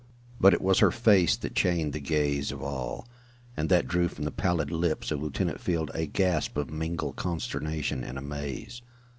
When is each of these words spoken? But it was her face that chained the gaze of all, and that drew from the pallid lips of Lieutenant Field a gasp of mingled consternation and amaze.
But 0.39 0.55
it 0.55 0.63
was 0.63 0.79
her 0.79 0.89
face 0.89 1.35
that 1.37 1.53
chained 1.53 1.93
the 1.93 1.99
gaze 1.99 2.51
of 2.51 2.63
all, 2.63 3.07
and 3.55 3.69
that 3.69 3.87
drew 3.87 4.07
from 4.07 4.23
the 4.23 4.31
pallid 4.31 4.71
lips 4.71 5.11
of 5.11 5.21
Lieutenant 5.21 5.59
Field 5.61 5.91
a 5.93 6.07
gasp 6.07 6.57
of 6.57 6.71
mingled 6.71 7.17
consternation 7.17 8.03
and 8.03 8.17
amaze. 8.17 8.81